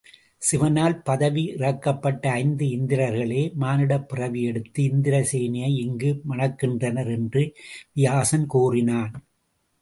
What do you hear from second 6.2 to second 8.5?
மணக்கின்றனர் என்று வியாசன்